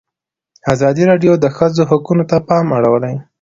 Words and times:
ازادي 0.73 1.03
راډیو 1.11 1.33
د 1.37 1.41
د 1.43 1.45
ښځو 1.55 1.81
حقونه 1.91 2.23
ته 2.29 2.37
پام 2.47 2.67
اړولی. 2.77 3.15